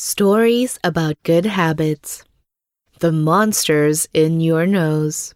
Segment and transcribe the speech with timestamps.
[0.00, 2.22] Stories about good habits.
[3.00, 5.34] The monsters in your nose.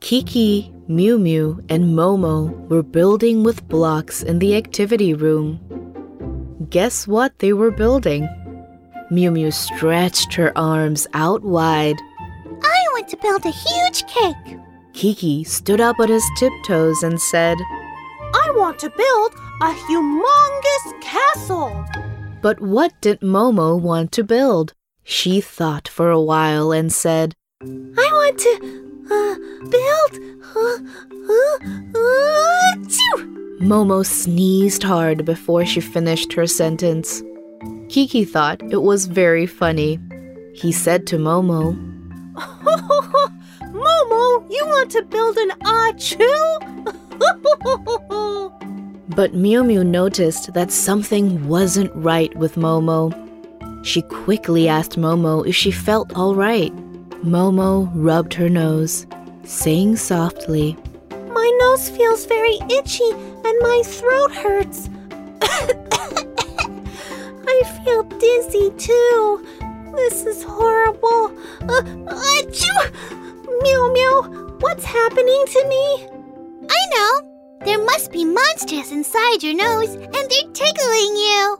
[0.00, 5.60] Kiki, Miumiu, and Momo were building with blocks in the activity room.
[6.70, 8.26] Guess what they were building?
[9.12, 11.98] Miumiu stretched her arms out wide.
[12.62, 14.58] I want to build a huge cake.
[14.94, 17.58] Kiki stood up on his tiptoes and said,
[18.32, 21.84] I want to build a humongous castle.
[22.40, 24.74] But what did Momo want to build?
[25.02, 28.54] She thought for a while and said, I want to
[29.10, 29.34] uh,
[29.68, 30.12] build.
[30.54, 30.78] Uh,
[31.28, 31.58] uh,
[31.94, 32.18] uh!
[33.60, 37.22] Momo sneezed hard before she finished her sentence.
[37.88, 39.98] Kiki thought it was very funny.
[40.54, 41.74] He said to Momo,
[43.62, 46.84] Momo, you want to build an achoo?
[49.18, 53.12] But Miumiu noticed that something wasn't right with Momo.
[53.84, 56.72] She quickly asked Momo if she felt all right.
[57.24, 59.08] Momo rubbed her nose,
[59.42, 60.76] saying softly,
[61.10, 64.88] my nose feels very itchy and my throat hurts.
[67.48, 69.44] I feel dizzy too.
[69.96, 71.32] This is horrible.
[71.62, 72.92] Uh, achoo!
[73.64, 76.06] Miumiu, what's happening to me?
[76.70, 77.27] I know.
[77.64, 81.58] There must be monsters inside your nose and they're tickling you.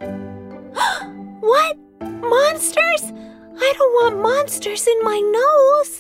[1.41, 1.77] What?
[2.01, 3.13] Monsters?
[3.61, 5.99] I don't want monsters in my nose.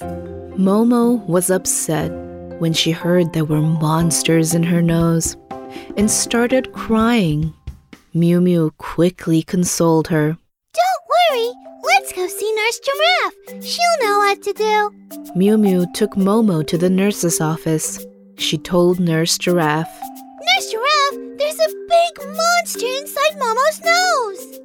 [0.58, 2.10] Momo was upset
[2.60, 5.36] when she heard there were monsters in her nose
[5.96, 7.54] and started crying.
[8.14, 10.36] Miumiu quickly consoled her.
[10.74, 11.52] Don't worry.
[11.84, 13.64] Let's go see Nurse Giraffe.
[13.64, 14.90] She'll know what to do.
[15.36, 18.04] Miumiu took Momo to the nurse's office.
[18.38, 20.00] She told Nurse Giraffe,
[20.40, 24.60] Nurse Giraffe, there's a big monster inside Momo's nose.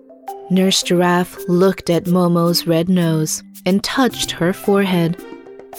[0.51, 5.19] Nurse Giraffe looked at Momo's red nose and touched her forehead.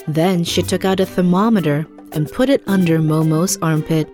[0.09, 4.09] Then she took out a thermometer and put it under Momo's armpit.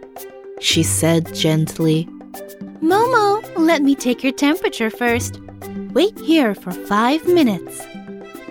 [0.60, 2.06] She said gently,
[2.82, 5.40] Momo, let me take your temperature first.
[5.94, 7.80] Wait here for five minutes.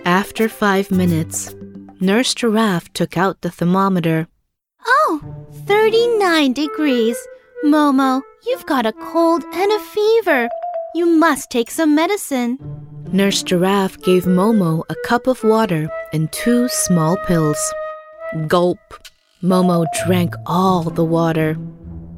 [0.05, 1.53] After five minutes,
[2.01, 4.27] Nurse Giraffe took out the thermometer.
[4.91, 5.21] Oh,
[5.67, 7.17] 39 degrees.
[7.63, 10.49] Momo, you've got a cold and a fever.
[10.95, 12.57] You must take some medicine.
[13.11, 17.59] Nurse Giraffe gave Momo a cup of water and two small pills.
[18.47, 18.79] Gulp!
[19.43, 21.53] Momo drank all the water,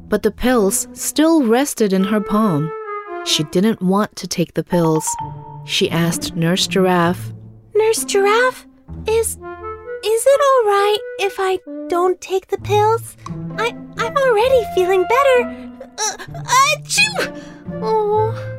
[0.08, 2.70] but the pills still rested in her palm.
[3.24, 5.06] She didn't want to take the pills.
[5.64, 7.32] She asked Nurse Giraffe,
[7.74, 8.66] Nurse Giraffe,
[9.06, 9.36] is
[10.04, 11.58] is it all right if I
[11.88, 13.16] don't take the pills?
[13.58, 15.72] I I'm already feeling better.
[15.98, 16.16] Uh,
[16.60, 17.42] achoo!
[17.82, 18.52] Oh.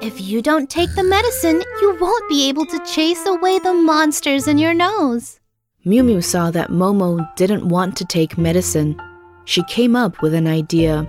[0.00, 4.48] If you don't take the medicine, you won't be able to chase away the monsters
[4.48, 5.38] in your nose.
[5.86, 9.00] Miumiu saw that Momo didn't want to take medicine.
[9.44, 11.06] She came up with an idea.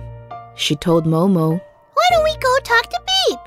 [0.56, 3.38] She told Momo, Why don't we go talk to Beep?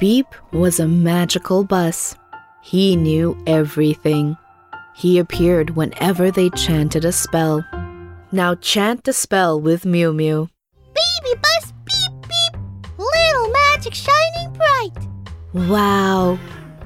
[0.00, 2.16] Beep was a magical bus.
[2.62, 4.36] He knew everything.
[4.96, 7.64] He appeared whenever they chanted a spell.
[8.32, 10.48] Now chant the spell with Miumiu.
[10.94, 12.60] Baby bus beep beep.
[12.98, 14.96] Little magic shining bright.
[15.52, 16.38] Wow!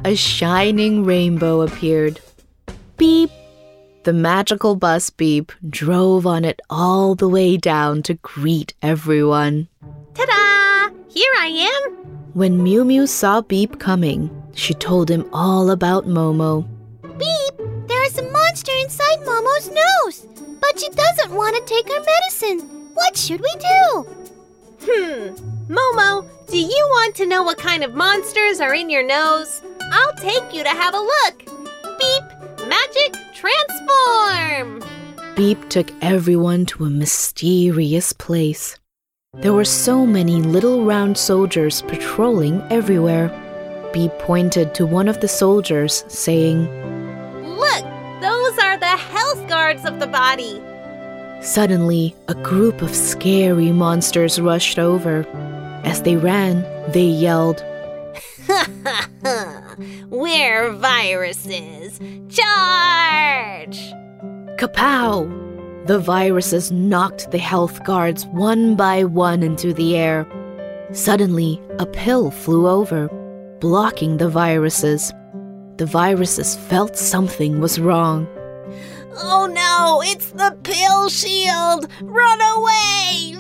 [0.05, 2.21] A shining rainbow appeared.
[2.97, 3.31] Beep!
[4.03, 9.69] The magical bus Beep drove on it all the way down to greet everyone.
[10.15, 10.95] Ta-da!
[11.09, 11.93] Here I am.
[12.33, 16.67] When Miumiu saw Beep coming, she told him all about Momo.
[17.19, 17.60] Beep,
[18.91, 20.27] inside Momo's nose,
[20.61, 22.59] but she doesn't want to take her medicine.
[22.95, 24.07] What should we do?
[24.83, 25.73] Hmm.
[25.73, 29.63] Momo, do you want to know what kind of monsters are in your nose?
[29.93, 31.39] I'll take you to have a look.
[32.01, 34.83] Beep, magic transform.
[35.37, 38.77] Beep took everyone to a mysterious place.
[39.35, 43.29] There were so many little round soldiers patrolling everywhere.
[43.93, 46.69] Beep pointed to one of the soldiers, saying,
[49.71, 50.61] guards of the body.
[51.43, 55.25] Suddenly, a group of scary monsters rushed over.
[55.85, 57.65] As they ran, they yelled,
[60.11, 62.01] We're viruses!
[62.29, 63.79] Charge!
[64.59, 65.87] Kapow!
[65.87, 70.27] The viruses knocked the health guards one by one into the air.
[70.93, 73.09] Suddenly, a pill flew over,
[73.61, 75.13] blocking the viruses.
[75.77, 78.27] The viruses felt something was wrong.
[79.17, 81.89] Oh no, it's the pill shield!
[82.03, 83.31] Run away!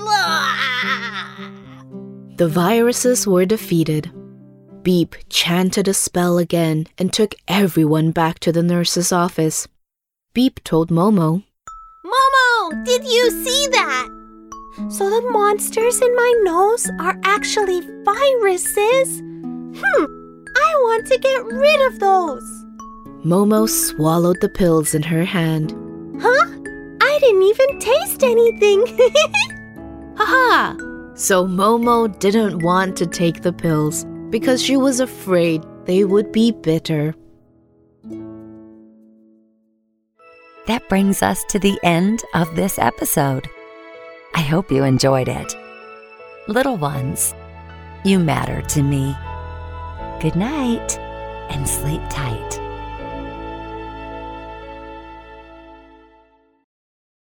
[2.40, 4.10] The viruses were defeated.
[4.82, 9.68] Beep chanted a spell again and took everyone back to the nurse's office.
[10.32, 11.44] Beep told Momo,
[12.02, 14.08] Momo, did you see that?
[14.88, 19.20] So the monsters in my nose are actually viruses?
[19.20, 20.04] Hmm,
[20.56, 22.64] I want to get rid of those.
[23.24, 25.72] Momo swallowed the pills in her hand.
[26.20, 26.46] Huh?
[27.02, 28.86] I didn't even taste anything.
[30.16, 30.74] Haha!
[31.14, 36.50] So Momo didn't want to take the pills because she was afraid they would be
[36.50, 37.14] bitter.
[40.66, 43.50] That brings us to the end of this episode.
[44.34, 45.54] I hope you enjoyed it.
[46.48, 47.34] Little ones,
[48.02, 49.14] you matter to me.
[50.20, 50.98] Good night
[51.50, 52.69] and sleep tight.